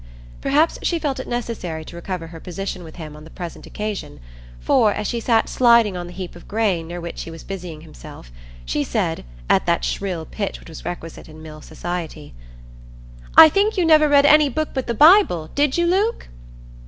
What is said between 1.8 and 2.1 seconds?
to